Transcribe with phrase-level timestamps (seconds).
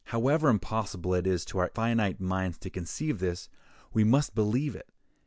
[0.05, 3.49] However impossible it is to our finite minds to conceive this,
[3.93, 4.89] we must believe it.